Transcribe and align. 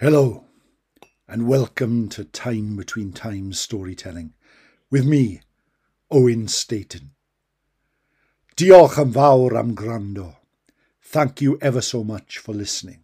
Hello, 0.00 0.44
and 1.28 1.46
welcome 1.46 2.08
to 2.08 2.24
Time 2.24 2.74
Between 2.74 3.12
Times 3.12 3.60
storytelling 3.60 4.32
with 4.90 5.04
me, 5.04 5.42
Owen 6.10 6.48
Staten. 6.48 7.10
Diolch 8.56 8.96
am 8.96 9.12
fawr 9.12 9.54
am 9.58 9.76
grando. 9.76 10.36
Thank 11.02 11.42
you 11.42 11.58
ever 11.60 11.82
so 11.82 12.02
much 12.02 12.38
for 12.38 12.54
listening. 12.54 13.02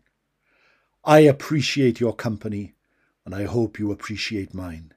I 1.04 1.18
appreciate 1.18 2.00
your 2.00 2.14
company, 2.14 2.72
and 3.26 3.34
I 3.34 3.44
hope 3.44 3.78
you 3.78 3.92
appreciate 3.92 4.54
mine. 4.54 4.94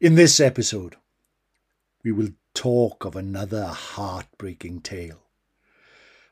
In 0.00 0.14
this 0.14 0.38
episode, 0.38 0.94
we 2.04 2.12
will 2.12 2.30
talk 2.54 3.04
of 3.04 3.16
another 3.16 3.64
heartbreaking 3.66 4.82
tale. 4.82 5.24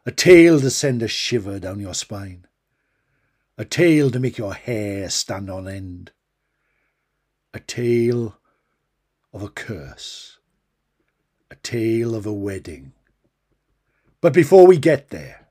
A 0.07 0.13
tale 0.13 0.61
to 0.61 0.71
send 0.71 1.03
a 1.03 1.09
shiver 1.09 1.59
down 1.59 1.81
your 1.81 1.95
spine 1.95 2.47
a 3.59 3.65
tale 3.65 4.11
to 4.11 4.21
make 4.21 4.37
your 4.37 4.53
hair 4.53 5.09
stand 5.09 5.49
on 5.49 5.67
end, 5.67 6.13
a 7.55 7.61
tale 7.61 8.37
of 9.33 9.43
a 9.43 9.49
curse, 9.49 10.39
a 11.51 11.55
tale 11.57 12.15
of 12.15 12.27
a 12.27 12.33
wedding. 12.33 12.93
But 14.21 14.35
before 14.35 14.67
we 14.67 14.77
get 14.77 15.09
there, 15.09 15.49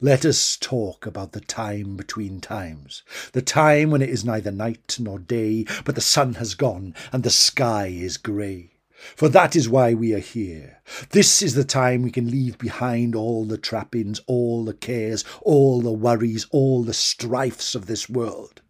let 0.00 0.24
us 0.24 0.56
talk 0.56 1.06
about 1.06 1.32
the 1.32 1.40
time 1.40 1.96
between 1.96 2.40
times, 2.40 3.04
the 3.32 3.42
time 3.42 3.90
when 3.90 4.02
it 4.02 4.08
is 4.08 4.24
neither 4.24 4.50
night 4.50 4.96
nor 4.98 5.18
day, 5.18 5.66
but 5.84 5.94
the 5.94 6.00
sun 6.00 6.34
has 6.34 6.54
gone 6.54 6.94
and 7.12 7.22
the 7.22 7.30
sky 7.30 7.86
is 7.86 8.16
grey. 8.16 8.79
For 9.16 9.28
that 9.30 9.56
is 9.56 9.68
why 9.68 9.94
we 9.94 10.14
are 10.14 10.18
here. 10.18 10.82
This 11.10 11.42
is 11.42 11.54
the 11.54 11.64
time 11.64 12.02
we 12.02 12.10
can 12.10 12.30
leave 12.30 12.58
behind 12.58 13.14
all 13.14 13.46
the 13.46 13.56
trappings, 13.56 14.20
all 14.26 14.64
the 14.64 14.74
cares, 14.74 15.24
all 15.42 15.80
the 15.80 15.92
worries, 15.92 16.46
all 16.50 16.82
the 16.82 16.92
strifes 16.92 17.74
of 17.74 17.86
this 17.86 18.10
world, 18.10 18.60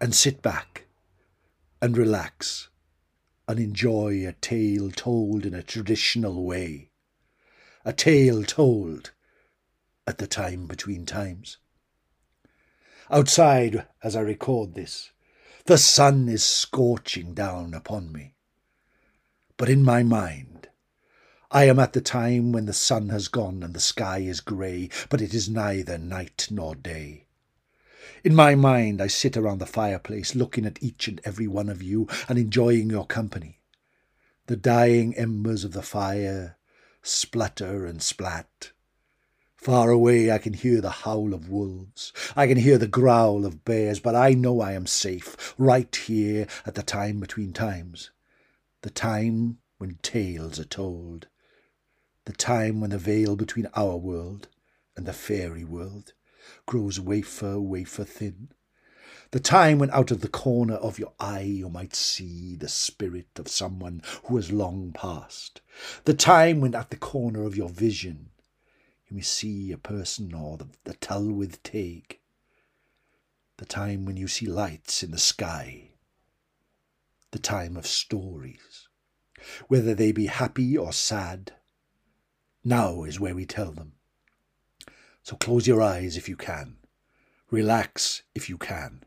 and 0.00 0.14
sit 0.14 0.42
back 0.42 0.86
and 1.80 1.96
relax 1.96 2.68
and 3.48 3.58
enjoy 3.58 4.26
a 4.26 4.32
tale 4.34 4.90
told 4.90 5.46
in 5.46 5.54
a 5.54 5.62
traditional 5.62 6.44
way. 6.44 6.90
A 7.84 7.92
tale 7.94 8.44
told 8.44 9.12
at 10.06 10.18
the 10.18 10.26
time 10.26 10.66
between 10.66 11.06
times. 11.06 11.56
Outside, 13.10 13.86
as 14.04 14.14
I 14.14 14.20
record 14.20 14.74
this, 14.74 15.10
the 15.64 15.78
sun 15.78 16.28
is 16.28 16.44
scorching 16.44 17.32
down 17.32 17.74
upon 17.74 18.12
me. 18.12 18.34
But 19.60 19.68
in 19.68 19.82
my 19.82 20.02
mind, 20.02 20.70
I 21.50 21.64
am 21.64 21.78
at 21.78 21.92
the 21.92 22.00
time 22.00 22.50
when 22.50 22.64
the 22.64 22.72
sun 22.72 23.10
has 23.10 23.28
gone 23.28 23.62
and 23.62 23.74
the 23.74 23.78
sky 23.78 24.20
is 24.20 24.40
grey, 24.40 24.88
but 25.10 25.20
it 25.20 25.34
is 25.34 25.50
neither 25.50 25.98
night 25.98 26.48
nor 26.50 26.74
day. 26.74 27.26
In 28.24 28.34
my 28.34 28.54
mind, 28.54 29.02
I 29.02 29.06
sit 29.06 29.36
around 29.36 29.58
the 29.58 29.66
fireplace 29.66 30.34
looking 30.34 30.64
at 30.64 30.82
each 30.82 31.08
and 31.08 31.20
every 31.24 31.46
one 31.46 31.68
of 31.68 31.82
you 31.82 32.08
and 32.26 32.38
enjoying 32.38 32.88
your 32.88 33.04
company. 33.04 33.60
The 34.46 34.56
dying 34.56 35.14
embers 35.14 35.62
of 35.62 35.72
the 35.72 35.82
fire 35.82 36.56
splutter 37.02 37.84
and 37.84 38.00
splat. 38.00 38.72
Far 39.56 39.90
away, 39.90 40.30
I 40.30 40.38
can 40.38 40.54
hear 40.54 40.80
the 40.80 41.04
howl 41.04 41.34
of 41.34 41.50
wolves. 41.50 42.14
I 42.34 42.46
can 42.46 42.56
hear 42.56 42.78
the 42.78 42.88
growl 42.88 43.44
of 43.44 43.66
bears, 43.66 44.00
but 44.00 44.14
I 44.14 44.30
know 44.30 44.62
I 44.62 44.72
am 44.72 44.86
safe 44.86 45.54
right 45.58 45.94
here 45.94 46.46
at 46.64 46.76
the 46.76 46.82
time 46.82 47.20
between 47.20 47.52
times 47.52 48.08
the 48.82 48.90
time 48.90 49.58
when 49.76 49.98
tales 50.02 50.58
are 50.58 50.64
told, 50.64 51.28
the 52.24 52.32
time 52.32 52.80
when 52.80 52.90
the 52.90 52.98
veil 52.98 53.36
between 53.36 53.68
our 53.74 53.96
world 53.96 54.48
and 54.96 55.04
the 55.06 55.12
fairy 55.12 55.64
world 55.64 56.14
grows 56.64 56.98
wafer, 56.98 57.60
wafer 57.60 58.04
thin, 58.04 58.48
the 59.32 59.40
time 59.40 59.78
when 59.78 59.90
out 59.90 60.10
of 60.10 60.22
the 60.22 60.28
corner 60.28 60.74
of 60.74 60.98
your 60.98 61.12
eye 61.20 61.40
you 61.40 61.68
might 61.68 61.94
see 61.94 62.56
the 62.56 62.68
spirit 62.68 63.28
of 63.36 63.48
someone 63.48 64.02
who 64.24 64.36
has 64.36 64.50
long 64.50 64.92
passed, 64.92 65.60
the 66.04 66.14
time 66.14 66.60
when 66.60 66.74
at 66.74 66.90
the 66.90 66.96
corner 66.96 67.42
of 67.42 67.56
your 67.56 67.68
vision 67.68 68.30
you 69.08 69.16
may 69.16 69.22
see 69.22 69.72
a 69.72 69.78
person 69.78 70.34
or 70.34 70.56
the, 70.56 70.66
the 70.84 70.94
Tylwyth 70.94 71.62
Teg, 71.62 72.18
the 73.58 73.66
time 73.66 74.06
when 74.06 74.16
you 74.16 74.26
see 74.26 74.46
lights 74.46 75.02
in 75.02 75.10
the 75.10 75.18
sky 75.18 75.89
the 77.32 77.38
time 77.38 77.76
of 77.76 77.86
stories. 77.86 78.88
Whether 79.68 79.94
they 79.94 80.12
be 80.12 80.26
happy 80.26 80.76
or 80.76 80.92
sad, 80.92 81.52
now 82.64 83.04
is 83.04 83.20
where 83.20 83.34
we 83.34 83.46
tell 83.46 83.72
them. 83.72 83.92
So 85.22 85.36
close 85.36 85.66
your 85.66 85.80
eyes 85.80 86.16
if 86.16 86.28
you 86.28 86.36
can, 86.36 86.76
relax 87.50 88.22
if 88.34 88.48
you 88.48 88.58
can, 88.58 89.04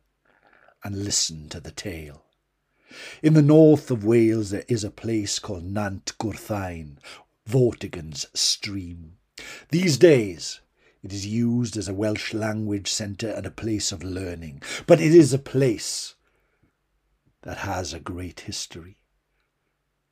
and 0.84 1.03
listen 1.03 1.50
to 1.50 1.59
the 1.59 1.72
tale. 1.72 2.23
In 3.22 3.34
the 3.34 3.41
north 3.41 3.89
of 3.89 4.06
Wales 4.06 4.51
there 4.51 4.66
is 4.67 4.84
a 4.84 4.91
place 4.91 5.40
called 5.40 5.63
Nant 5.63 6.13
Gwrtheyrn, 6.19 6.97
Vortigern's 7.47 8.28
stream. 8.34 9.17
These 9.69 9.97
days 9.97 10.61
it 11.01 11.11
is 11.11 11.25
used 11.25 11.75
as 11.75 11.88
a 11.88 11.94
Welsh 11.94 12.34
language 12.34 12.88
centre 12.90 13.29
and 13.29 13.45
a 13.45 13.51
place 13.51 13.91
of 13.91 14.03
learning, 14.03 14.61
but 14.88 15.01
it 15.01 15.13
is 15.13 15.34
a 15.34 15.40
place 15.40 16.16
that 17.43 17.59
has 17.59 17.93
a 17.93 17.99
great 17.99 18.41
history, 18.41 18.97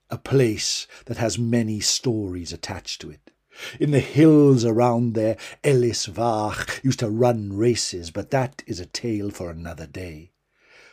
a 0.09 0.17
place 0.17 0.87
that 1.05 1.17
has 1.17 1.39
many 1.39 1.79
stories 1.79 2.53
attached 2.53 3.01
to 3.01 3.09
it. 3.09 3.31
In 3.79 3.91
the 3.91 3.99
hills 3.99 4.63
around 4.63 5.13
there, 5.13 5.37
Elis 5.63 6.07
Vach 6.07 6.81
used 6.83 6.99
to 6.99 7.09
run 7.09 7.51
races, 7.53 8.11
but 8.11 8.31
that 8.31 8.63
is 8.65 8.79
a 8.79 8.85
tale 8.85 9.29
for 9.29 9.49
another 9.49 9.87
day. 9.87 10.31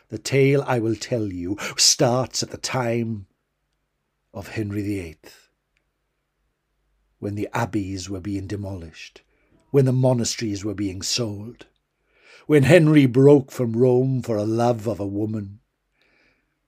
The 0.09 0.19
tale 0.19 0.63
I 0.67 0.79
will 0.79 0.97
tell 0.97 1.33
you 1.33 1.57
starts 1.77 2.43
at 2.43 2.51
the 2.51 2.57
time 2.57 3.27
of 4.33 4.49
Henry 4.49 4.83
VIII, 4.83 5.19
when 7.19 7.35
the 7.35 7.49
abbeys 7.53 8.09
were 8.09 8.21
being 8.21 8.47
demolished, 8.47 9.23
when 9.71 9.85
the 9.85 9.93
monasteries 9.93 10.65
were 10.65 10.75
being 10.75 11.03
sold, 11.03 11.67
when 12.47 12.63
Henry 12.63 13.07
broke 13.07 13.51
from 13.51 13.77
Rome 13.77 14.23
for 14.23 14.37
a 14.37 14.45
love 14.45 14.87
of 14.87 15.01
a 15.01 15.07
woman, 15.07 15.58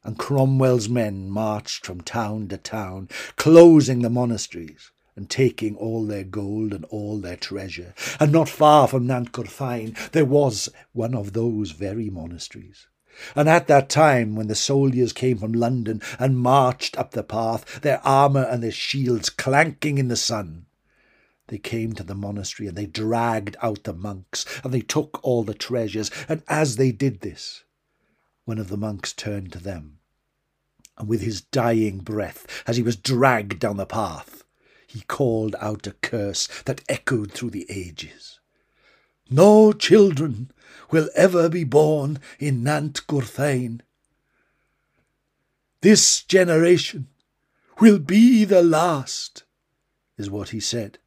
and 0.03 0.19
Cromwell's 0.19 0.89
men 0.89 1.31
marched 1.31 1.85
from 1.85 2.01
town 2.01 2.49
to 2.49 2.57
town, 2.57 3.09
closing 3.37 4.03
the 4.03 4.11
monasteries 4.11 4.91
and 5.17 5.29
taking 5.29 5.77
all 5.77 6.07
their 6.07 6.25
gold 6.25 6.73
and 6.73 6.85
all 6.87 7.19
their 7.19 7.37
treasure. 7.37 7.95
And 8.19 8.33
not 8.33 8.49
far 8.49 8.89
from 8.89 9.07
Nant 9.07 9.33
Gwrtheyrn 9.33 10.13
there 10.13 10.25
was 10.25 10.69
one 10.93 11.15
of 11.15 11.33
those 11.33 11.73
very 11.73 12.09
monasteries. 12.09 12.87
And 13.37 13.49
at 13.49 13.67
that 13.67 13.91
time, 13.91 14.35
when 14.35 14.47
the 14.47 14.55
soldiers 14.55 15.13
came 15.13 15.37
from 15.39 15.53
London 15.53 16.01
and 16.19 16.39
marched 16.39 16.97
up 16.97 17.11
the 17.11 17.23
path, 17.23 17.83
their 17.83 18.01
armour 18.07 18.45
and 18.45 18.63
their 18.63 18.71
shields 18.71 19.29
clanking 19.29 19.99
in 19.99 20.09
the 20.09 20.17
sun, 20.17 20.67
they 21.49 21.59
came 21.59 21.93
to 21.95 22.03
the 22.05 22.15
monastery 22.15 22.69
and 22.69 22.79
they 22.79 22.87
dragged 22.87 23.57
out 23.61 23.85
the 23.85 23.93
monks 23.93 24.47
and 24.63 24.73
they 24.73 24.81
took 24.81 25.21
all 25.23 25.43
the 25.43 25.53
treasures. 25.53 26.11
And 26.29 26.43
as 26.49 26.77
they 26.77 26.93
did 26.93 27.21
this, 27.21 27.65
one 28.51 28.59
of 28.59 28.69
the 28.69 28.77
monks 28.77 29.13
turned 29.13 29.53
to 29.53 29.61
them, 29.61 30.01
and 30.99 31.09
with 31.09 31.21
his 31.21 31.41
dying 31.41 31.99
breath, 31.99 32.65
as 32.67 32.77
he 32.77 32.83
was 32.83 32.97
dragged 32.97 33.61
down 33.61 33.77
the 33.77 33.87
path, 33.87 34.43
he 34.89 35.03
called 35.03 35.55
out 35.61 35.87
a 35.87 35.93
curse 35.93 36.49
that 36.65 36.83
echoed 36.89 37.31
through 37.31 37.51
the 37.51 37.65
ages. 37.71 38.41
No 39.31 39.73
children 39.73 40.51
will 40.91 41.09
ever 41.15 41.49
be 41.49 41.63
born 41.63 42.19
in 42.41 42.65
Nant 42.65 43.07
Gwrtheyrn. 43.07 43.83
This 45.81 46.25
generation 46.25 47.07
will 47.79 48.01
be 48.01 48.45
the 48.45 48.65
last, 48.65 49.45
is 50.19 50.29
what 50.29 50.49
he 50.49 50.59
said. 50.59 50.99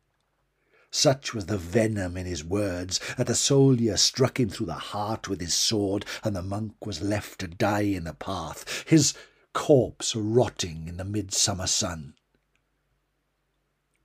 Such 0.96 1.34
was 1.34 1.48
the 1.48 1.58
venom 1.58 2.16
in 2.18 2.28
his 2.28 2.44
words 2.44 3.00
that 3.18 3.26
the 3.26 3.34
soldier 3.34 3.98
struck 3.98 4.40
him 4.40 4.50
through 4.50 4.68
the 4.68 4.76
heart 4.76 5.28
with 5.28 5.42
his 5.42 5.56
sword, 5.56 6.06
and 6.24 6.36
the 6.36 6.44
monk 6.44 6.86
was 6.86 7.02
left 7.02 7.40
to 7.40 7.48
die 7.48 7.82
in 7.82 8.04
the 8.04 8.14
path, 8.14 8.86
his 8.88 9.16
corpse 9.54 10.16
rotting 10.16 10.88
in 10.88 10.98
the 10.98 11.04
midsummer 11.04 11.66
sun. 11.66 12.14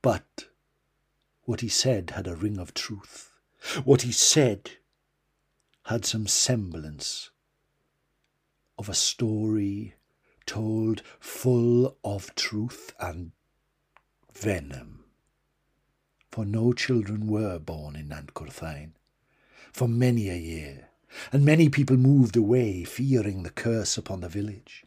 But 0.01 0.47
what 1.43 1.61
he 1.61 1.69
said 1.69 2.09
had 2.15 2.25
a 2.25 2.35
ring 2.35 2.57
of 2.57 2.73
truth. 2.73 3.33
What 3.83 4.01
he 4.01 4.11
said 4.11 4.71
had 5.83 6.05
some 6.05 6.25
semblance 6.25 7.29
of 8.79 8.89
a 8.89 8.95
story 8.95 9.93
told 10.47 11.03
full 11.19 11.97
of 12.03 12.33
truth 12.33 12.95
and 12.99 13.31
venom 14.33 14.98
for 16.31 16.45
no 16.45 16.73
children 16.73 17.27
were 17.27 17.59
born 17.59 17.95
in 17.95 18.09
Nant 18.09 18.33
Gwrtheyrn 18.33 18.91
for 19.71 19.87
many 19.87 20.29
a 20.29 20.35
year, 20.35 20.89
and 21.31 21.45
many 21.45 21.69
people 21.69 21.97
moved 21.97 22.35
away, 22.35 22.83
fearing 22.83 23.43
the 23.43 23.49
curse 23.49 23.97
upon 23.97 24.21
the 24.21 24.29
village. 24.29 24.85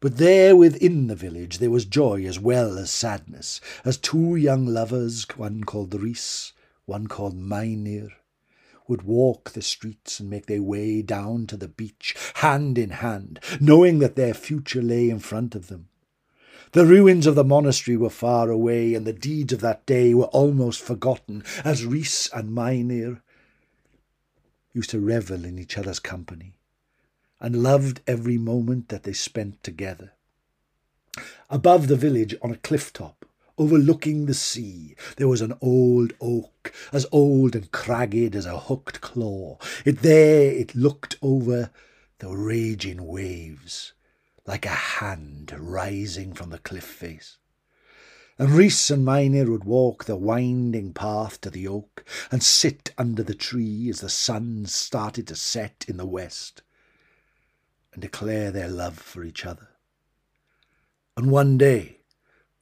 But 0.00 0.16
there 0.16 0.56
within 0.56 1.06
the 1.06 1.14
village 1.14 1.58
there 1.58 1.70
was 1.70 1.84
joy 1.84 2.24
as 2.24 2.38
well 2.38 2.76
as 2.76 2.90
sadness, 2.90 3.60
as 3.84 3.96
two 3.96 4.36
young 4.36 4.66
lovers, 4.66 5.26
one 5.36 5.64
called 5.64 5.94
Rhys, 5.94 6.52
one 6.86 7.06
called 7.06 7.36
Meinir, 7.36 8.10
would 8.88 9.02
walk 9.02 9.50
the 9.50 9.62
streets 9.62 10.18
and 10.18 10.28
make 10.28 10.46
their 10.46 10.62
way 10.62 11.02
down 11.02 11.46
to 11.46 11.56
the 11.56 11.68
beach, 11.68 12.16
hand 12.36 12.76
in 12.78 12.90
hand, 12.90 13.38
knowing 13.60 14.00
that 14.00 14.16
their 14.16 14.34
future 14.34 14.82
lay 14.82 15.08
in 15.08 15.20
front 15.20 15.54
of 15.54 15.68
them. 15.68 15.88
The 16.72 16.86
ruins 16.86 17.26
of 17.26 17.34
the 17.34 17.44
monastery 17.44 17.98
were 17.98 18.08
far 18.08 18.50
away, 18.50 18.94
and 18.94 19.06
the 19.06 19.12
deeds 19.12 19.52
of 19.52 19.60
that 19.60 19.84
day 19.84 20.14
were 20.14 20.26
almost 20.26 20.80
forgotten, 20.80 21.44
as 21.64 21.84
Rhys 21.84 22.30
and 22.32 22.50
Meinir 22.50 23.20
used 24.72 24.88
to 24.90 24.98
revel 24.98 25.44
in 25.44 25.58
each 25.58 25.76
other's 25.76 25.98
company, 25.98 26.54
and 27.38 27.62
loved 27.62 28.00
every 28.06 28.38
moment 28.38 28.88
that 28.88 29.02
they 29.02 29.12
spent 29.12 29.62
together. 29.62 30.12
Above 31.50 31.88
the 31.88 31.96
village, 31.96 32.34
on 32.40 32.50
a 32.50 32.56
cliff 32.56 32.90
top, 32.90 33.26
overlooking 33.58 34.24
the 34.24 34.32
sea, 34.32 34.96
there 35.18 35.28
was 35.28 35.42
an 35.42 35.52
old 35.60 36.14
oak, 36.22 36.72
as 36.90 37.06
old 37.12 37.54
and 37.54 37.70
cragged 37.70 38.34
as 38.34 38.46
a 38.46 38.60
hooked 38.60 39.02
claw. 39.02 39.58
It 39.84 40.00
there 40.00 40.50
it 40.50 40.74
looked 40.74 41.16
over 41.20 41.70
the 42.20 42.34
raging 42.34 43.06
waves, 43.06 43.92
like 44.46 44.66
a 44.66 44.70
hand 44.70 45.54
rising 45.56 46.32
from 46.32 46.50
the 46.50 46.58
cliff 46.58 46.84
face. 46.84 47.38
And 48.38 48.50
Rhys 48.50 48.90
and 48.90 49.04
Meinir 49.04 49.48
would 49.50 49.64
walk 49.64 50.04
the 50.04 50.16
winding 50.16 50.94
path 50.94 51.40
to 51.42 51.50
the 51.50 51.68
oak 51.68 52.04
and 52.30 52.42
sit 52.42 52.92
under 52.98 53.22
the 53.22 53.34
tree 53.34 53.88
as 53.88 54.00
the 54.00 54.08
sun 54.08 54.66
started 54.66 55.26
to 55.28 55.36
set 55.36 55.84
in 55.86 55.96
the 55.96 56.06
west 56.06 56.62
and 57.92 58.02
declare 58.02 58.50
their 58.50 58.68
love 58.68 58.98
for 58.98 59.22
each 59.22 59.44
other. 59.44 59.68
And 61.16 61.30
one 61.30 61.58
day, 61.58 62.01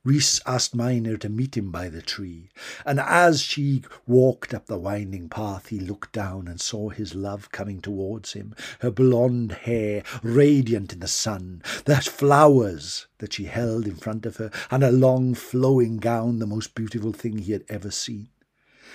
Rhys 0.03 0.41
asked 0.47 0.75
Meinir 0.75 1.19
to 1.19 1.29
meet 1.29 1.59
him 1.59 1.71
by 1.71 1.91
the 1.91 2.01
tree, 2.01 2.49
and 2.87 2.99
as 2.99 3.43
she 3.43 3.83
walked 4.07 4.55
up 4.55 4.65
the 4.65 4.79
winding 4.79 5.29
path, 5.29 5.67
he 5.67 5.79
looked 5.79 6.13
down 6.13 6.49
and 6.49 6.59
saw 6.59 6.89
his 6.89 7.15
love 7.15 7.53
coming 7.53 7.83
towards 7.83 8.33
him, 8.33 8.55
her 8.79 8.91
blonde 8.91 9.53
hair 9.53 10.03
radiant 10.23 10.95
in 10.95 11.01
the 11.01 11.07
sun, 11.07 11.63
the 11.85 11.97
flowers 11.97 13.09
that 13.19 13.35
she 13.35 13.45
held 13.45 13.87
in 13.87 13.95
front 13.95 14.25
of 14.25 14.37
her, 14.37 14.51
and 14.71 14.83
her 14.83 14.91
long 14.91 15.35
flowing 15.35 15.99
gown, 15.99 16.39
the 16.39 16.47
most 16.47 16.75
beautiful 16.75 17.13
thing 17.13 17.37
he 17.37 17.53
had 17.53 17.67
ever 17.69 17.91
seen. 17.91 18.31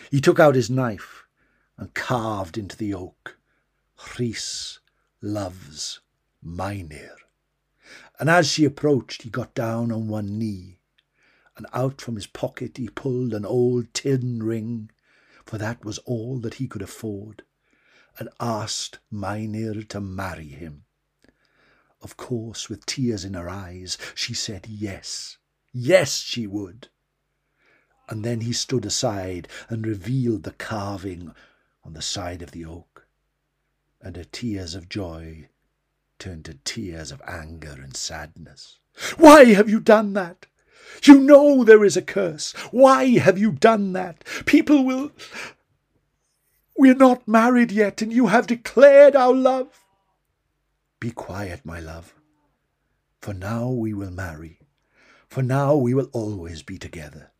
He 0.09 0.19
took 0.19 0.39
out 0.39 0.55
his 0.55 0.71
knife 0.71 1.27
and 1.77 1.93
carved 1.93 2.57
into 2.57 2.75
the 2.75 2.95
oak, 2.95 3.37
Rhys 4.17 4.79
loves 5.21 6.01
Meinir. 6.43 7.15
And 8.19 8.27
as 8.27 8.47
she 8.47 8.65
approached, 8.65 9.21
he 9.21 9.29
got 9.29 9.53
down 9.53 9.91
on 9.91 10.07
one 10.07 10.39
knee 10.39 10.79
and 11.57 11.65
out 11.73 12.01
from 12.01 12.15
his 12.15 12.27
pocket 12.27 12.77
he 12.77 12.89
pulled 12.89 13.33
an 13.33 13.45
old 13.45 13.93
tin 13.93 14.43
ring, 14.43 14.91
for 15.45 15.57
that 15.57 15.85
was 15.85 15.97
all 15.99 16.39
that 16.39 16.55
he 16.55 16.67
could 16.67 16.81
afford, 16.81 17.43
and 18.17 18.29
asked 18.39 18.99
Meinir 19.11 19.87
to 19.89 20.01
marry 20.01 20.49
him. 20.49 20.85
Of 22.01 22.17
course, 22.17 22.69
with 22.69 22.85
tears 22.85 23.25
in 23.25 23.33
her 23.33 23.49
eyes, 23.49 23.97
she 24.13 24.33
said 24.33 24.67
yes, 24.67 25.37
yes, 25.73 26.17
she 26.17 26.45
would. 26.45 26.89
And 28.07 28.23
then 28.23 28.41
he 28.41 28.53
stood 28.53 28.85
aside 28.85 29.47
and 29.69 29.87
revealed 29.87 30.43
the 30.43 30.51
carving 30.51 31.33
on 31.83 31.93
the 31.93 32.01
side 32.01 32.41
of 32.41 32.51
the 32.51 32.65
oak, 32.65 33.07
and 34.01 34.15
her 34.15 34.23
tears 34.23 34.75
of 34.75 34.89
joy 34.89 35.49
turned 36.19 36.45
to 36.45 36.53
tears 36.63 37.11
of 37.11 37.21
anger 37.27 37.71
and 37.81 37.95
sadness. 37.95 38.79
Why 39.17 39.45
have 39.53 39.69
you 39.69 39.79
done 39.79 40.13
that? 40.13 40.45
You 41.03 41.19
know 41.19 41.63
there 41.63 41.83
is 41.83 41.97
a 41.97 42.01
curse. 42.01 42.53
Why 42.71 43.17
have 43.17 43.37
you 43.37 43.51
done 43.51 43.93
that? 43.93 44.23
People 44.45 44.83
will. 44.83 45.11
We're 46.77 46.95
not 46.95 47.27
married 47.27 47.71
yet, 47.71 48.01
and 48.01 48.11
you 48.11 48.27
have 48.27 48.47
declared 48.47 49.15
our 49.15 49.33
love. 49.33 49.85
Be 50.99 51.11
quiet, 51.11 51.65
my 51.65 51.79
love. 51.79 52.13
For 53.21 53.33
now 53.33 53.69
we 53.69 53.93
will 53.93 54.11
marry. 54.11 54.59
For 55.27 55.41
now 55.41 55.75
we 55.75 55.93
will 55.93 56.09
always 56.13 56.63
be 56.63 56.77
together. 56.77 57.31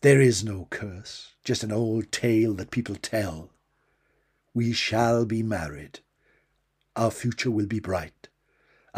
There 0.00 0.20
is 0.20 0.44
no 0.44 0.68
curse, 0.70 1.34
just 1.42 1.64
an 1.64 1.72
old 1.72 2.12
tale 2.12 2.54
that 2.54 2.70
people 2.70 2.94
tell. 2.94 3.50
We 4.54 4.72
shall 4.72 5.24
be 5.24 5.42
married. 5.42 6.00
Our 6.94 7.10
future 7.10 7.50
will 7.50 7.66
be 7.66 7.80
bright. 7.80 8.27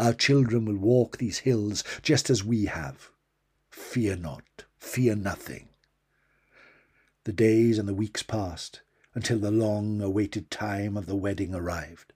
Our 0.01 0.13
children 0.13 0.65
will 0.65 0.77
walk 0.77 1.17
these 1.17 1.37
hills 1.45 1.83
just 2.01 2.31
as 2.31 2.43
we 2.43 2.65
have. 2.65 3.11
Fear 3.69 4.15
not, 4.15 4.63
fear 4.79 5.15
nothing. 5.15 5.69
The 7.25 7.31
days 7.31 7.77
and 7.77 7.87
the 7.87 7.93
weeks 7.93 8.23
passed 8.23 8.81
until 9.13 9.37
the 9.37 9.51
long 9.51 10.01
awaited 10.01 10.49
time 10.49 10.97
of 10.97 11.05
the 11.05 11.15
wedding 11.15 11.53
arrived. 11.53 12.13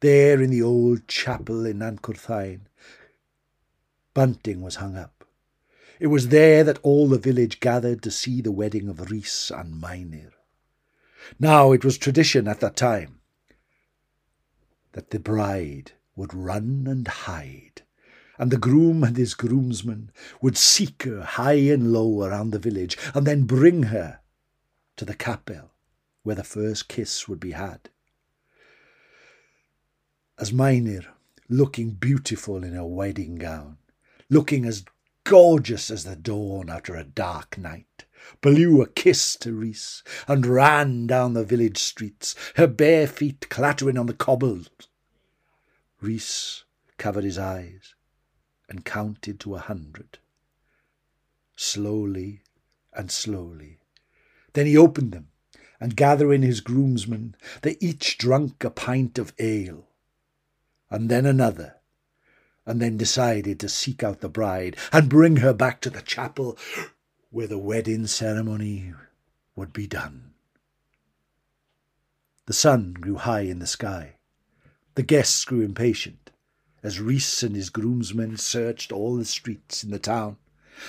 There 0.00 0.40
in 0.40 0.48
the 0.48 0.62
old 0.62 1.06
chapel 1.06 1.66
in 1.66 1.80
Nant 1.80 2.00
Gwrtheyrn, 2.00 2.62
bunting 4.14 4.62
was 4.62 4.76
hung 4.76 4.96
up. 4.96 5.26
It 6.00 6.06
was 6.06 6.28
there 6.28 6.64
that 6.64 6.80
all 6.82 7.08
the 7.08 7.18
village 7.18 7.60
gathered 7.60 8.02
to 8.04 8.10
see 8.10 8.40
the 8.40 8.50
wedding 8.50 8.88
of 8.88 9.10
Rhys 9.10 9.52
and 9.54 9.74
Meinir. 9.74 10.32
Now 11.38 11.72
it 11.72 11.84
was 11.84 11.98
tradition 11.98 12.48
at 12.48 12.60
that 12.60 12.76
time 12.76 13.20
that 14.92 15.10
the 15.10 15.20
bride 15.20 15.92
would 16.18 16.34
run 16.34 16.86
and 16.88 17.06
hide, 17.06 17.82
and 18.38 18.50
the 18.50 18.58
groom 18.58 19.04
and 19.04 19.16
his 19.16 19.34
groomsmen 19.34 20.10
would 20.42 20.56
seek 20.56 21.04
her 21.04 21.22
high 21.22 21.52
and 21.52 21.92
low 21.92 22.24
around 22.24 22.50
the 22.50 22.58
village, 22.58 22.98
and 23.14 23.24
then 23.24 23.44
bring 23.44 23.84
her 23.84 24.18
to 24.96 25.04
the 25.04 25.14
capel 25.14 25.70
where 26.24 26.34
the 26.34 26.44
first 26.44 26.88
kiss 26.88 27.28
would 27.28 27.38
be 27.38 27.52
had. 27.52 27.88
As 30.38 30.52
Meinir, 30.52 31.06
looking 31.48 31.90
beautiful 31.90 32.64
in 32.64 32.74
her 32.74 32.84
wedding 32.84 33.36
gown, 33.36 33.78
looking 34.28 34.64
as 34.64 34.84
gorgeous 35.22 35.90
as 35.90 36.02
the 36.02 36.16
dawn 36.16 36.68
after 36.68 36.96
a 36.96 37.04
dark 37.04 37.56
night, 37.56 38.04
blew 38.40 38.82
a 38.82 38.88
kiss 38.88 39.36
to 39.36 39.52
Rhys 39.52 40.02
and 40.26 40.44
ran 40.44 41.06
down 41.06 41.34
the 41.34 41.44
village 41.44 41.78
streets, 41.78 42.34
her 42.56 42.66
bare 42.66 43.06
feet 43.06 43.48
clattering 43.48 43.96
on 43.96 44.06
the 44.06 44.14
cobbles 44.14 44.68
Rhys 46.00 46.64
covered 46.96 47.24
his 47.24 47.38
eyes 47.38 47.94
and 48.68 48.84
counted 48.84 49.40
to 49.40 49.54
a 49.54 49.60
hundred. 49.60 50.18
Slowly 51.56 52.42
and 52.92 53.10
slowly. 53.10 53.80
Then 54.52 54.66
he 54.66 54.76
opened 54.76 55.12
them, 55.12 55.28
and 55.80 55.96
gathering 55.96 56.42
his 56.42 56.60
groomsmen, 56.60 57.36
they 57.62 57.76
each 57.80 58.18
drank 58.18 58.64
a 58.64 58.70
pint 58.70 59.18
of 59.18 59.32
ale, 59.38 59.88
and 60.90 61.08
then 61.08 61.26
another, 61.26 61.76
and 62.66 62.82
then 62.82 62.96
decided 62.96 63.60
to 63.60 63.68
seek 63.68 64.02
out 64.02 64.20
the 64.20 64.28
bride 64.28 64.76
and 64.92 65.08
bring 65.08 65.36
her 65.36 65.52
back 65.52 65.80
to 65.80 65.90
the 65.90 66.02
chapel 66.02 66.58
where 67.30 67.46
the 67.46 67.58
wedding 67.58 68.06
ceremony 68.06 68.92
would 69.54 69.72
be 69.72 69.86
done. 69.86 70.34
The 72.46 72.52
sun 72.52 72.94
grew 72.94 73.16
high 73.16 73.42
in 73.42 73.58
the 73.58 73.66
sky. 73.66 74.17
The 74.98 75.04
guests 75.04 75.44
grew 75.44 75.60
impatient 75.60 76.32
as 76.82 76.98
Rhys 76.98 77.44
and 77.44 77.54
his 77.54 77.70
groomsmen 77.70 78.36
searched 78.36 78.90
all 78.90 79.14
the 79.14 79.24
streets 79.24 79.84
in 79.84 79.92
the 79.92 80.00
town. 80.00 80.38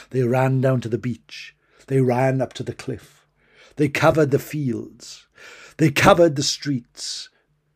They 0.10 0.24
ran 0.24 0.62
down 0.62 0.82
to 0.82 0.90
the 0.90 0.98
beach. 0.98 1.56
They 1.86 2.02
ran 2.02 2.42
up 2.42 2.54
to 2.54 2.64
the 2.64 2.74
cliff. 2.74 3.28
They 3.76 3.88
covered 3.88 4.32
the 4.32 4.40
fields. 4.40 5.28
They 5.78 5.92
covered 5.92 6.36
the 6.36 6.42
streets. 6.42 7.30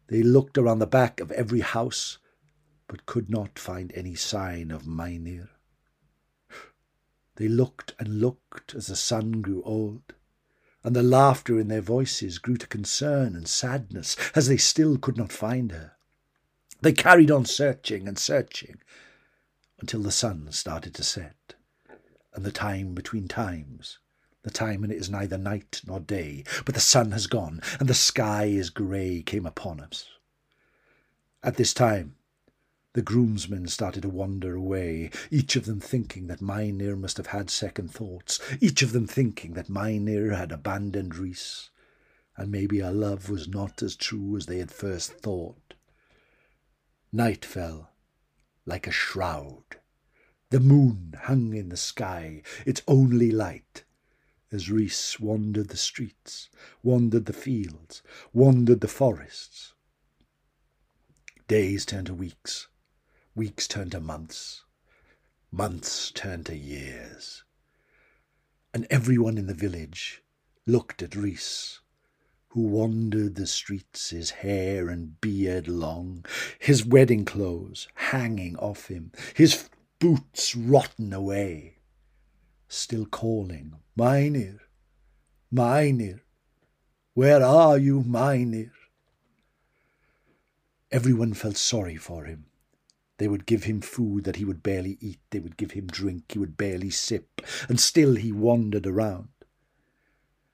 They 0.08 0.24
looked 0.24 0.58
around 0.58 0.80
the 0.80 0.88
back 0.88 1.20
of 1.20 1.32
every 1.34 1.60
house, 1.60 2.18
but 2.88 3.06
could 3.06 3.30
not 3.30 3.60
find 3.60 3.92
any 3.94 4.16
sign 4.16 4.72
of 4.72 4.88
Meinir. 4.88 5.50
They 7.36 7.48
looked 7.48 7.94
and 8.00 8.20
looked 8.20 8.74
as 8.74 8.88
the 8.88 8.96
sun 8.96 9.44
grew 9.44 9.62
old, 9.62 10.16
and 10.84 10.96
the 10.96 11.04
laughter 11.04 11.60
in 11.60 11.68
their 11.68 11.82
voices 11.82 12.40
grew 12.40 12.58
to 12.58 12.66
concern 12.66 13.36
and 13.36 13.48
sadness 13.48 14.18
as 14.34 14.48
they 14.48 14.58
still 14.58 14.98
could 14.98 15.16
not 15.16 15.32
find 15.32 15.72
her. 15.72 15.92
They 16.84 16.92
carried 16.92 17.32
on 17.32 17.46
searching 17.46 18.10
and 18.10 18.20
searching 18.20 18.82
until 19.80 20.02
the 20.02 20.12
sun 20.12 20.52
started 20.52 20.94
to 20.96 21.04
set, 21.04 21.56
and 22.34 22.44
the 22.44 22.52
time 22.52 22.94
between 22.94 23.30
times, 23.30 24.00
the 24.42 24.52
time 24.52 24.82
when 24.82 24.92
it 24.92 24.98
is 24.98 25.10
neither 25.10 25.38
night 25.38 25.80
nor 25.88 26.02
day, 26.02 26.44
but 26.66 26.75
the 26.75 26.82
sun 26.82 27.12
has 27.12 27.25
gone 27.25 27.62
and 27.80 27.88
the 27.88 27.94
sky 27.94 28.48
is 28.48 28.70
grey, 28.70 29.22
came 29.22 29.46
upon 29.46 29.80
us. 29.80 30.10
At 31.42 31.56
this 31.56 31.74
time, 31.74 32.18
the 32.92 33.02
groomsmen 33.02 33.70
started 33.70 34.02
to 34.02 34.10
wander 34.10 34.54
away, 34.54 35.10
each 35.32 35.56
of 35.56 35.63
them 35.63 35.80
thinking 35.80 36.28
that 36.28 36.42
Meinir 36.42 36.98
must 36.98 37.16
have 37.16 37.28
had 37.28 37.50
second 37.50 37.92
thoughts, 37.92 38.42
each 38.60 38.82
of 38.82 38.92
them 38.92 39.08
thinking 39.08 39.54
that 39.54 39.70
Meinir 39.70 40.36
had 40.36 40.52
abandoned 40.52 41.16
Rhys, 41.16 41.70
and 42.36 42.52
maybe 42.52 42.82
our 42.82 42.92
love 42.92 43.30
was 43.30 43.48
not 43.48 43.82
as 43.82 43.96
true 43.96 44.36
as 44.36 44.48
they 44.48 44.58
had 44.58 44.70
first 44.70 45.13
thought. 45.13 45.75
Night 47.15 47.46
fell 47.46 47.91
like 48.65 48.88
a 48.88 48.91
shroud. 48.91 49.77
The 50.50 50.60
moon 50.60 51.13
hung 51.25 51.53
in 51.53 51.70
the 51.70 51.77
sky, 51.77 52.41
its 52.65 52.82
only 52.88 53.29
light, 53.29 53.84
as 54.51 54.72
Rhys 54.72 55.20
wandered 55.20 55.67
the 55.70 55.77
streets, 55.77 56.50
wandered 56.82 57.25
the 57.25 57.32
fields, 57.34 58.01
wandered 58.34 58.82
the 58.82 58.88
forests. 58.88 59.74
Days 61.48 61.86
turned 61.86 62.08
to 62.08 62.15
weeks, 62.15 62.67
weeks 63.36 63.67
turned 63.67 63.91
to 63.91 64.00
months, 64.00 64.63
months 65.51 66.10
turned 66.10 66.48
to 66.48 66.55
years. 66.55 67.43
And 68.74 68.88
everyone 68.89 69.38
in 69.38 69.46
the 69.46 69.53
village 69.53 70.24
looked 70.65 71.03
at 71.03 71.15
Rhys, 71.15 71.79
who 72.53 72.62
wandered 72.62 73.33
the 73.33 73.48
streets, 73.48 74.12
his 74.12 74.29
hair 74.29 74.88
and 74.88 75.19
beard 75.19 75.67
long, 75.67 76.24
his 76.60 76.86
wedding 76.86 77.25
clothes 77.25 77.88
hanging 77.95 78.55
off 78.57 78.89
him, 78.89 79.12
his 79.33 79.67
boots 79.98 80.55
rotten 80.55 81.12
away, 81.12 81.77
still 82.67 83.07
calling, 83.07 83.74
Meinir, 83.98 84.60
Meinir, 85.51 86.19
where 87.15 87.43
are 87.43 87.79
you, 87.79 88.03
Meinir? 88.03 88.69
Everyone 90.91 91.33
felt 91.33 91.57
sorry 91.57 91.95
for 91.95 92.25
him. 92.25 92.45
They 93.17 93.27
would 93.27 93.48
give 93.48 93.63
him 93.63 93.81
food 93.81 94.25
that 94.25 94.36
he 94.36 94.45
would 94.45 94.62
barely 94.62 95.00
eat. 95.01 95.22
They 95.31 95.39
would 95.39 95.57
give 95.57 95.72
him 95.72 95.88
drink 95.88 96.33
he 96.33 96.39
would 96.39 96.55
barely 96.55 96.91
sip. 96.91 97.41
And 97.67 97.79
still 97.79 98.13
he 98.13 98.31
wandered 98.31 98.86
around. 98.86 99.29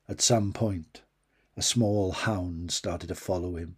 At 0.07 0.21
some 0.21 0.53
point, 0.53 1.01
a 1.59 1.61
small 1.61 2.13
hound 2.13 2.71
started 2.71 3.07
to 3.07 3.15
follow 3.15 3.57
him, 3.57 3.75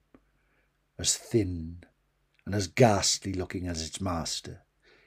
as 0.99 1.17
thin 1.17 1.83
and 2.45 2.53
as 2.53 2.67
ghastly 2.67 3.33
looking 3.33 3.65
as 3.67 3.81
its 3.81 3.99
master. 3.99 4.61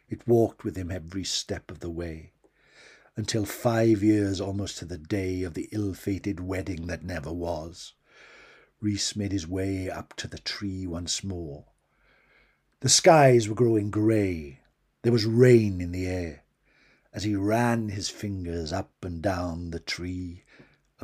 It 0.09 0.27
walked 0.27 0.65
with 0.65 0.75
him 0.75 0.91
every 0.91 1.23
step 1.23 1.71
of 1.71 1.79
the 1.79 1.89
way, 1.89 2.33
until 3.15 3.47
five 3.47 4.03
years 4.03 4.41
almost 4.41 4.79
to 4.79 4.87
the 4.87 4.99
day 4.99 5.45
of 5.45 5.55
the 5.55 5.69
ill 5.71 5.95
fated 5.95 6.41
wedding 6.41 6.89
that 6.89 7.05
never 7.05 7.33
was. 7.33 7.95
Rhys 8.81 9.15
made 9.15 9.31
his 9.31 9.47
way 9.47 9.89
up 9.89 10.17
to 10.17 10.27
the 10.27 10.41
tree 10.41 10.85
once 10.85 11.23
more. 11.23 11.67
The 12.81 12.89
skies 12.89 13.49
were 13.49 13.55
growing 13.55 13.93
grey. 13.93 14.63
There 15.03 15.13
was 15.13 15.27
rain 15.27 15.81
in 15.81 15.93
the 15.93 16.09
air. 16.09 16.43
As 17.13 17.23
he 17.23 17.37
ran 17.37 17.91
his 17.91 18.09
fingers 18.09 18.73
up 18.73 18.91
and 19.05 19.23
down 19.23 19.71
the 19.71 19.79
tree 19.79 20.43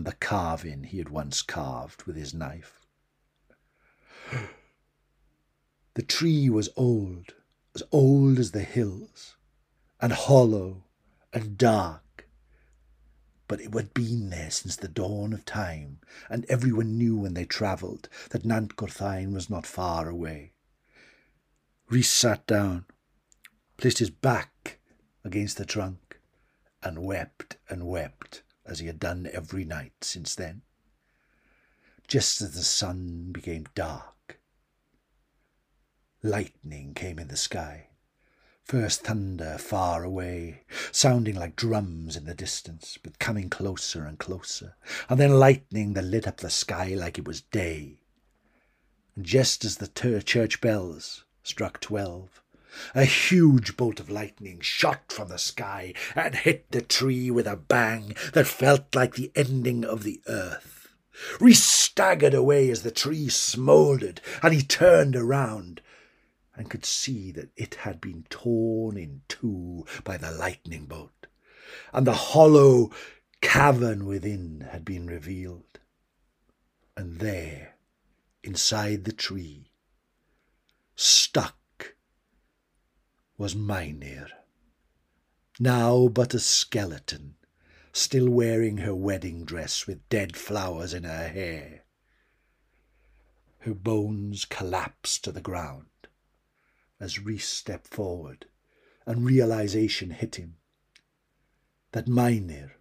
and 0.01 0.07
the 0.07 0.13
carving 0.13 0.85
he 0.85 0.97
had 0.97 1.11
once 1.11 1.43
carved 1.43 2.05
with 2.05 2.17
his 2.17 2.33
knife. 2.33 2.81
The 5.93 6.03
tree 6.03 6.49
was 6.49 6.71
old, 6.75 7.35
as 7.75 7.83
old 7.93 8.39
as 8.39 8.53
the 8.53 8.63
hills, 8.63 9.37
and 10.01 10.13
hollow 10.15 10.85
and 11.35 11.59
dark. 11.59 12.27
But 13.47 13.61
it 13.61 13.75
had 13.75 13.93
been 13.93 14.31
there 14.31 14.51
since 14.51 14.77
the 14.77 14.89
dawn 14.89 15.35
of 15.35 15.45
time, 15.45 15.99
and 16.31 16.47
everyone 16.49 16.97
knew 16.97 17.19
when 17.19 17.35
they 17.35 17.45
travelled 17.45 18.09
that 18.31 18.47
Nant 18.47 18.77
Gwrtheyrn 18.77 19.35
was 19.35 19.51
not 19.51 19.67
far 19.67 20.09
away. 20.09 20.53
Rhys 21.91 22.09
sat 22.09 22.47
down, 22.47 22.87
placed 23.77 23.99
his 23.99 24.11
back 24.11 24.79
against 25.25 25.59
the 25.59 25.67
trunk, 25.67 26.21
and 26.83 27.03
wept 27.05 27.59
and 27.69 27.87
wept 27.87 28.43
as 28.71 28.79
he 28.79 28.87
had 28.87 29.01
done 29.01 29.29
every 29.33 29.65
night 29.65 29.93
since 30.03 30.35
then. 30.35 30.63
Just 32.07 32.41
as 32.41 32.55
the 32.55 32.63
sun 32.63 33.31
became 33.33 33.67
dark, 33.75 34.41
lightning 36.23 36.95
came 36.95 37.19
in 37.19 37.29
the 37.29 37.37
sky. 37.37 37.89
First 38.65 39.03
thunder 39.03 39.59
far 39.59 40.05
away, 40.05 40.63
sounding 40.93 41.35
like 41.35 41.57
drums 41.57 42.17
in 42.17 42.25
the 42.25 42.35
distance, 42.35 42.99
but 43.03 43.19
coming 43.19 43.51
closer 43.51 44.05
and 44.05 44.19
closer, 44.19 44.77
and 45.09 45.19
then 45.19 45.41
lightning 45.41 45.95
that 45.95 46.05
lit 46.05 46.29
up 46.29 46.37
the 46.37 46.51
sky 46.51 46.95
like 46.95 47.19
it 47.19 47.27
was 47.27 47.41
day. 47.41 48.01
And 49.17 49.25
just 49.25 49.65
as 49.65 49.79
the 49.79 49.89
church 49.89 50.61
bells 50.61 51.25
struck 51.43 51.81
twelve, 51.81 52.40
a 52.95 53.05
huge 53.05 53.77
bolt 53.77 54.01
of 54.01 54.11
lightning 54.11 54.61
shot 54.61 55.13
from 55.13 55.29
the 55.29 55.39
sky 55.39 55.95
and 56.15 56.35
hit 56.35 56.71
the 56.71 56.81
tree 56.81 57.31
with 57.31 57.47
a 57.47 57.57
bang 57.57 58.15
that 58.33 58.47
felt 58.47 58.95
like 58.95 59.15
the 59.15 59.33
ending 59.35 59.85
of 59.85 60.03
the 60.03 60.21
earth. 60.29 60.89
Rhys 61.39 61.63
staggered 61.63 62.35
away 62.35 62.71
as 62.71 62.83
the 62.83 62.91
tree 62.91 63.29
smouldered, 63.29 64.21
and 64.43 64.55
he 64.55 64.63
turned 64.63 65.15
around 65.15 65.83
and 66.55 66.71
could 66.71 66.85
see 66.85 67.31
that 67.33 67.51
it 67.57 67.77
had 67.77 68.01
been 68.01 68.25
torn 68.31 68.97
in 68.97 69.23
two 69.29 69.85
by 70.05 70.17
the 70.17 70.31
lightning 70.31 70.87
bolt, 70.87 71.27
and 71.93 72.07
the 72.07 72.13
hollow 72.13 72.91
cavern 73.41 74.07
within 74.07 74.69
had 74.71 74.85
been 74.85 75.07
revealed. 75.07 75.79
And 76.97 77.19
there, 77.19 77.77
inside 78.43 79.05
the 79.05 79.13
tree, 79.13 79.73
stuck 80.97 81.57
was 83.41 83.55
Meinir, 83.55 84.29
now 85.59 86.09
but 86.09 86.35
a 86.35 86.39
skeleton, 86.39 87.37
still 87.91 88.29
wearing 88.29 88.77
her 88.77 88.95
wedding 88.95 89.47
dress 89.47 89.87
with 89.87 90.07
dead 90.11 90.37
flowers 90.37 90.93
in 90.93 91.05
her 91.05 91.29
hair. 91.29 91.85
Her 93.61 93.73
bones 93.73 94.45
collapsed 94.45 95.25
to 95.25 95.33
the 95.33 95.41
ground 95.41 95.87
as 97.01 97.19
Rhys 97.19 97.49
stepped 97.49 97.89
forward 97.89 98.45
and 99.07 99.25
realization 99.25 100.11
hit 100.11 100.35
him 100.35 100.57
that 101.93 102.07
Meinir, 102.07 102.73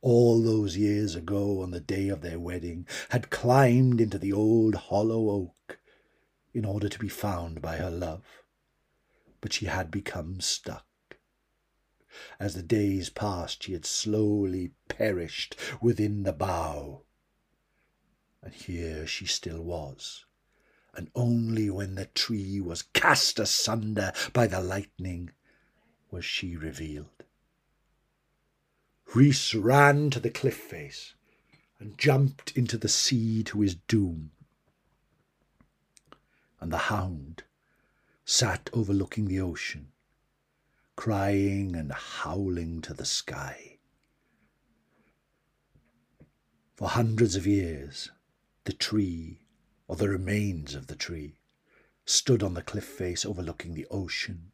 all 0.00 0.42
those 0.42 0.78
years 0.78 1.14
ago 1.14 1.60
on 1.60 1.72
the 1.72 1.80
day 1.80 2.08
of 2.08 2.22
their 2.22 2.40
wedding, 2.40 2.86
had 3.10 3.28
climbed 3.28 4.00
into 4.00 4.16
the 4.16 4.32
old 4.32 4.76
hollow 4.76 5.28
oak 5.28 5.78
in 6.54 6.64
order 6.64 6.88
to 6.88 6.98
be 6.98 7.10
found 7.10 7.60
by 7.60 7.76
her 7.76 7.90
love 7.90 8.45
but 9.40 9.52
she 9.52 9.66
had 9.66 9.90
become 9.90 10.40
stuck. 10.40 10.86
As 12.40 12.54
the 12.54 12.62
days 12.62 13.10
passed, 13.10 13.62
she 13.62 13.72
had 13.72 13.84
slowly 13.84 14.72
perished 14.88 15.56
within 15.80 16.22
the 16.22 16.32
bough. 16.32 17.02
And 18.42 18.54
here 18.54 19.06
she 19.06 19.26
still 19.26 19.62
was, 19.62 20.24
and 20.94 21.10
only 21.14 21.68
when 21.68 21.94
the 21.94 22.06
tree 22.06 22.60
was 22.60 22.82
cast 22.82 23.38
asunder 23.38 24.12
by 24.32 24.46
the 24.46 24.60
lightning 24.60 25.30
was 26.10 26.24
she 26.24 26.56
revealed. 26.56 27.24
Rhys 29.14 29.54
ran 29.54 30.10
to 30.10 30.20
the 30.20 30.30
cliff 30.30 30.56
face 30.56 31.14
and 31.78 31.98
jumped 31.98 32.56
into 32.56 32.78
the 32.78 32.88
sea 32.88 33.42
to 33.44 33.60
his 33.60 33.74
doom. 33.74 34.32
And 36.60 36.72
the 36.72 36.78
hound 36.78 37.44
sat 38.28 38.68
overlooking 38.72 39.28
the 39.28 39.38
ocean, 39.38 39.92
crying 40.96 41.76
and 41.76 41.92
howling 41.92 42.82
to 42.82 42.92
the 42.92 43.04
sky. 43.04 43.78
For 46.74 46.88
hundreds 46.88 47.36
of 47.36 47.46
years, 47.46 48.10
the 48.64 48.72
tree, 48.72 49.46
or 49.86 49.94
the 49.94 50.08
remains 50.08 50.74
of 50.74 50.88
the 50.88 50.96
tree, 50.96 51.38
stood 52.04 52.42
on 52.42 52.54
the 52.54 52.62
cliff 52.62 52.84
face 52.84 53.24
overlooking 53.24 53.74
the 53.74 53.86
ocean, 53.92 54.50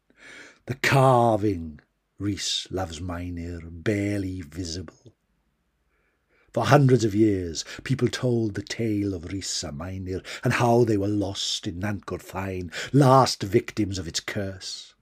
the 0.67 0.75
carving, 0.75 1.79
Rhys 2.19 2.67
loves 2.69 2.99
Meinir, 2.99 3.61
barely 3.71 4.41
visible, 4.41 5.15
for 6.53 6.65
hundreds 6.65 7.03
of 7.03 7.15
years, 7.15 7.65
people 7.83 8.07
told 8.07 8.53
the 8.53 8.61
tale 8.61 9.15
of 9.15 9.25
Rhys 9.25 9.63
a 9.63 9.71
Meinir 9.71 10.23
and 10.43 10.53
how 10.53 10.83
they 10.83 10.97
were 10.97 11.07
lost 11.07 11.65
in 11.65 11.79
Gwrtheyrn, 11.79 12.71
last 12.93 13.41
victims 13.41 13.97
of 13.97 14.07
its 14.07 14.19
curse. 14.19 14.93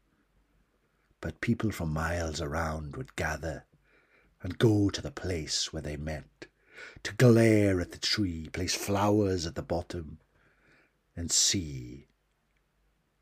But 1.19 1.41
people 1.41 1.71
from 1.71 1.91
miles 1.91 2.39
around 2.39 2.95
would 2.95 3.17
gather 3.17 3.65
and 4.41 4.57
go 4.57 4.89
to 4.89 5.01
the 5.01 5.11
place 5.11 5.73
where 5.73 5.81
they 5.81 5.97
met, 5.97 6.47
to 7.03 7.13
glare 7.13 7.81
at 7.81 7.91
the 7.91 7.99
tree, 7.99 8.47
place 8.51 8.73
flowers 8.73 9.45
at 9.45 9.55
the 9.55 9.61
bottom, 9.61 10.19
and 11.17 11.29
see 11.31 12.07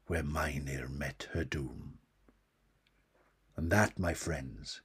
where 0.05 0.23
Meinir 0.23 0.87
met 0.87 1.27
her 1.33 1.43
doom. 1.43 1.97
And 3.57 3.71
that, 3.71 3.97
my 3.97 4.13
friends, 4.13 4.81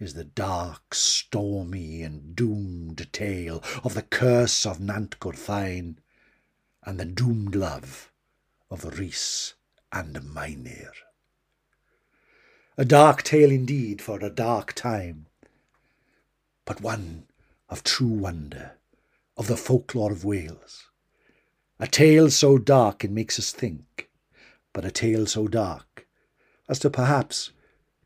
is 0.00 0.14
the 0.14 0.24
dark, 0.24 0.94
stormy, 0.94 2.02
and 2.02 2.36
doomed 2.36 3.12
tale 3.12 3.62
of 3.82 3.94
the 3.94 4.02
curse 4.02 4.64
of 4.64 4.78
Nant 4.80 5.18
Gwrtheyrn 5.18 5.96
and 6.84 7.00
the 7.00 7.04
doomed 7.04 7.56
love 7.56 8.12
of 8.70 8.84
Rhys 8.98 9.54
and 9.92 10.14
Meinir. 10.22 10.92
A 12.76 12.84
dark 12.84 13.24
tale 13.24 13.50
indeed 13.50 14.00
for 14.00 14.20
a 14.20 14.30
dark 14.30 14.72
time, 14.72 15.26
but 16.64 16.80
one 16.80 17.26
of 17.68 17.82
true 17.82 18.06
wonder, 18.06 18.72
of 19.36 19.48
the 19.48 19.56
folklore 19.56 20.12
of 20.12 20.24
Wales. 20.24 20.88
A 21.80 21.88
tale 21.88 22.30
so 22.30 22.56
dark 22.56 23.04
it 23.04 23.10
makes 23.10 23.38
us 23.38 23.50
think, 23.50 24.08
but 24.72 24.84
a 24.84 24.90
tale 24.90 25.26
so 25.26 25.48
dark 25.48 26.06
as 26.68 26.78
to 26.80 26.90
perhaps 26.90 27.50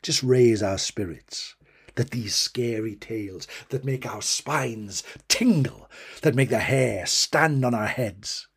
just 0.00 0.22
raise 0.22 0.62
our 0.62 0.78
spirits 0.78 1.54
that 1.94 2.10
these 2.10 2.34
scary 2.34 2.96
tales 2.96 3.46
that 3.68 3.84
make 3.84 4.06
our 4.06 4.22
spines 4.22 5.02
tingle, 5.28 5.90
that 6.22 6.34
make 6.34 6.48
the 6.48 6.60
hair 6.60 7.06
stand 7.06 7.64
on 7.64 7.74
our 7.74 7.86
heads. 7.86 8.48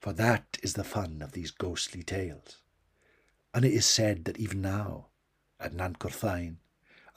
For 0.00 0.12
that 0.12 0.58
is 0.62 0.74
the 0.74 0.84
fun 0.84 1.22
of 1.22 1.32
these 1.32 1.50
ghostly 1.50 2.02
tales. 2.02 2.58
And 3.54 3.64
it 3.64 3.72
is 3.72 3.86
said 3.86 4.24
that 4.26 4.38
even 4.38 4.60
now, 4.60 5.06
at 5.58 5.74
Nant 5.74 5.98
Gwrtheyrn, 5.98 6.56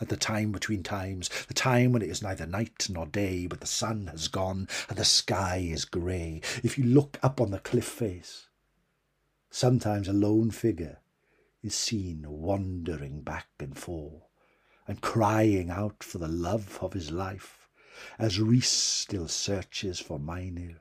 at 0.01 0.07
the 0.07 0.15
time 0.15 0.53
between 0.53 0.81
times, 0.81 1.29
the 1.47 1.53
time 1.53 1.91
when 1.91 2.01
it 2.01 2.09
is 2.09 2.21
neither 2.21 2.45
night 2.45 2.87
nor 2.89 3.05
day, 3.05 3.47
but 3.47 3.59
the 3.59 3.67
sun 3.67 4.07
has 4.07 4.29
gone 4.29 4.67
and 4.87 4.97
the 4.97 5.03
sky 5.03 5.57
is 5.57 5.83
grey, 5.83 6.41
if 6.63 6.77
you 6.77 6.85
look 6.85 7.19
up 7.21 7.41
on 7.41 7.51
the 7.51 7.59
cliff 7.59 7.85
face, 7.85 8.47
sometimes 9.49 10.07
a 10.07 10.13
lone 10.13 10.51
figure 10.51 10.99
is 11.61 11.75
seen 11.75 12.23
wandering 12.25 13.21
back 13.21 13.47
and 13.59 13.77
forth 13.77 14.28
and 14.89 15.01
crying 15.01 15.69
out 15.69 16.03
for 16.03 16.17
the 16.17 16.27
love 16.27 16.79
of 16.81 16.93
his 16.93 17.11
life 17.11 17.69
as 18.17 18.39
Rhys 18.39 18.67
still 18.67 19.27
searches 19.27 19.99
for 19.99 20.19
Meinir 20.19 20.77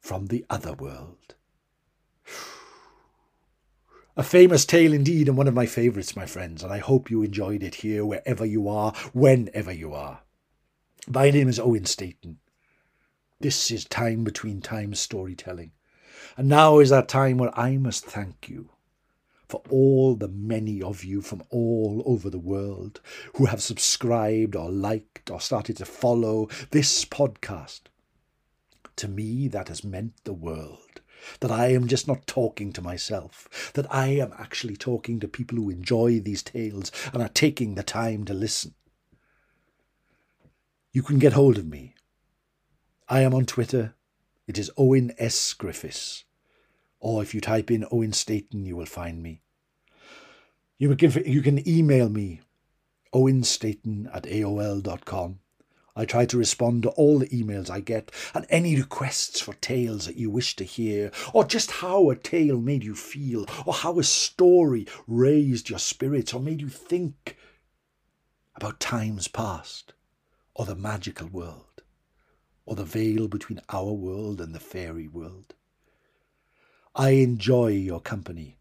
from 0.00 0.28
the 0.28 0.46
other 0.48 0.72
world. 0.72 1.34
A 4.16 4.22
famous 4.22 4.64
tale 4.64 4.94
indeed, 4.94 5.28
and 5.28 5.36
one 5.36 5.48
of 5.48 5.52
my 5.52 5.66
favourites, 5.66 6.16
my 6.16 6.24
friends, 6.24 6.62
and 6.62 6.72
I 6.72 6.78
hope 6.78 7.10
you 7.10 7.22
enjoyed 7.22 7.62
it 7.62 7.74
here, 7.74 8.06
wherever 8.06 8.46
you 8.46 8.68
are, 8.68 8.94
whenever 9.12 9.70
you 9.70 9.92
are. 9.92 10.22
My 11.06 11.30
name 11.30 11.48
is 11.48 11.60
Owen 11.60 11.84
Staten. 11.84 12.38
This 13.38 13.70
is 13.70 13.84
Time 13.84 14.24
Between 14.24 14.62
Times 14.62 14.98
storytelling, 14.98 15.72
and 16.38 16.48
now 16.48 16.78
is 16.78 16.88
that 16.88 17.06
time 17.06 17.36
where 17.36 17.56
I 17.58 17.76
must 17.76 18.06
thank 18.06 18.48
you 18.48 18.70
for 19.48 19.62
all 19.70 20.14
the 20.16 20.28
many 20.28 20.82
of 20.82 21.04
you 21.04 21.22
from 21.22 21.42
all 21.50 22.02
over 22.04 22.28
the 22.30 22.38
world 22.38 23.00
who 23.34 23.46
have 23.46 23.62
subscribed 23.62 24.56
or 24.56 24.70
liked 24.70 25.30
or 25.30 25.40
started 25.40 25.76
to 25.76 25.84
follow 25.84 26.48
this 26.70 27.04
podcast. 27.04 27.82
To 28.96 29.08
me, 29.08 29.48
that 29.48 29.68
has 29.68 29.84
meant 29.84 30.14
the 30.24 30.32
world 30.32 31.00
that 31.40 31.50
I 31.50 31.72
am 31.72 31.88
just 31.88 32.06
not 32.06 32.26
talking 32.26 32.72
to 32.72 32.82
myself, 32.82 33.72
that 33.74 33.92
I 33.92 34.08
am 34.08 34.32
actually 34.38 34.76
talking 34.76 35.20
to 35.20 35.28
people 35.28 35.58
who 35.58 35.70
enjoy 35.70 36.20
these 36.20 36.42
tales 36.42 36.92
and 37.12 37.22
are 37.22 37.28
taking 37.28 37.74
the 37.74 37.82
time 37.82 38.24
to 38.24 38.34
listen. 38.34 38.74
You 40.92 41.02
can 41.02 41.18
get 41.18 41.32
hold 41.32 41.58
of 41.58 41.66
me. 41.66 41.94
I 43.08 43.20
am 43.20 43.34
on 43.34 43.44
Twitter. 43.44 43.94
It 44.46 44.58
is 44.58 44.70
Owen 44.76 45.12
S. 45.18 45.52
Griffiths. 45.52 46.24
Or 47.00 47.22
if 47.22 47.34
you 47.34 47.40
type 47.40 47.70
in 47.70 47.86
Owen 47.90 48.12
Staten, 48.12 48.66
you 48.66 48.76
will 48.76 48.86
find 48.86 49.22
me. 49.22 49.42
You 50.78 50.94
can, 50.94 51.10
you 51.24 51.42
can 51.42 51.66
email 51.66 52.08
me, 52.08 52.40
owenstaten 53.14 54.14
at 54.14 54.24
aol.com. 54.24 55.40
I 55.98 56.04
try 56.04 56.26
to 56.26 56.36
respond 56.36 56.82
to 56.82 56.90
all 56.90 57.18
the 57.18 57.28
emails 57.28 57.70
I 57.70 57.80
get 57.80 58.12
and 58.34 58.44
any 58.50 58.76
requests 58.76 59.40
for 59.40 59.54
tales 59.54 60.04
that 60.04 60.16
you 60.16 60.28
wish 60.28 60.54
to 60.56 60.64
hear, 60.64 61.10
or 61.32 61.44
just 61.44 61.70
how 61.70 62.10
a 62.10 62.16
tale 62.16 62.60
made 62.60 62.84
you 62.84 62.94
feel, 62.94 63.46
or 63.64 63.72
how 63.72 63.98
a 63.98 64.04
story 64.04 64.86
raised 65.06 65.70
your 65.70 65.78
spirits, 65.78 66.34
or 66.34 66.40
made 66.40 66.60
you 66.60 66.68
think 66.68 67.38
about 68.54 68.78
times 68.78 69.26
past, 69.26 69.94
or 70.54 70.66
the 70.66 70.76
magical 70.76 71.28
world, 71.28 71.82
or 72.66 72.76
the 72.76 72.84
veil 72.84 73.26
between 73.26 73.60
our 73.70 73.92
world 73.92 74.38
and 74.40 74.54
the 74.54 74.60
fairy 74.60 75.08
world. 75.08 75.54
I 76.96 77.10
enjoy 77.10 77.68
your 77.68 78.00
company 78.00 78.56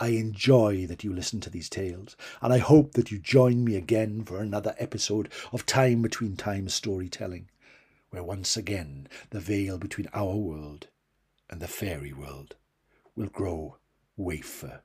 I 0.00 0.08
enjoy 0.08 0.86
that 0.86 1.02
you 1.02 1.12
listen 1.12 1.40
to 1.40 1.50
these 1.50 1.68
tales, 1.68 2.16
and 2.40 2.52
I 2.52 2.58
hope 2.58 2.92
that 2.92 3.10
you 3.10 3.18
join 3.18 3.64
me 3.64 3.74
again 3.74 4.24
for 4.24 4.38
another 4.38 4.76
episode 4.78 5.28
of 5.52 5.66
Time 5.66 6.02
Between 6.02 6.36
Times 6.36 6.72
storytelling, 6.72 7.50
where 8.10 8.22
once 8.22 8.56
again 8.56 9.08
the 9.30 9.40
veil 9.40 9.76
between 9.76 10.08
our 10.14 10.36
world 10.36 10.86
and 11.50 11.60
the 11.60 11.66
fairy 11.66 12.12
world 12.12 12.54
will 13.16 13.26
grow 13.26 13.78
wafer, 14.16 14.82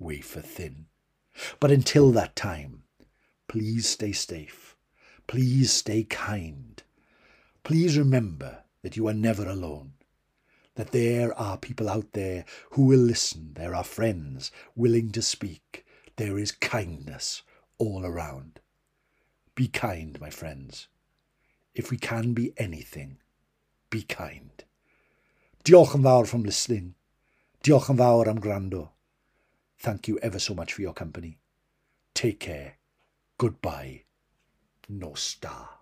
wafer 0.00 0.40
thin. 0.40 0.86
But 1.60 1.70
until 1.70 2.10
that 2.10 2.34
time, 2.34 2.82
please 3.46 3.88
stay 3.88 4.10
safe. 4.10 4.74
Please 5.28 5.72
stay 5.72 6.02
kind. 6.02 6.82
Please 7.62 7.96
remember 7.96 8.64
that 8.82 8.96
you 8.96 9.06
are 9.06 9.14
never 9.14 9.48
alone 9.48 9.92
that 10.76 10.92
there 10.92 11.36
are 11.38 11.58
people 11.58 11.88
out 11.88 12.12
there 12.12 12.44
who 12.70 12.84
will 12.84 13.00
listen. 13.00 13.52
There 13.54 13.74
are 13.74 13.84
friends 13.84 14.52
willing 14.74 15.10
to 15.12 15.22
speak. 15.22 15.84
There 16.16 16.38
is 16.38 16.52
kindness 16.52 17.42
all 17.78 18.06
around. 18.06 18.60
Be 19.54 19.68
kind, 19.68 20.20
my 20.20 20.30
friends. 20.30 20.88
If 21.74 21.90
we 21.90 21.96
can 21.96 22.32
be 22.32 22.52
anything, 22.56 23.18
be 23.90 24.02
kind. 24.02 24.64
Diolch 25.64 25.96
yn 25.96 26.04
fawr 26.06 26.28
from 26.30 26.44
listening. 26.44 26.94
Diolch 27.64 27.90
yn 27.90 27.98
fawr 27.98 28.28
am 28.30 28.40
grando. 28.40 28.90
Thank 29.78 30.08
you 30.08 30.18
ever 30.22 30.38
so 30.38 30.54
much 30.54 30.72
for 30.72 30.82
your 30.82 30.94
company. 30.94 31.38
Take 32.14 32.40
care. 32.40 32.76
Goodbye. 33.36 34.04
No 34.88 35.14
star. 35.14 35.75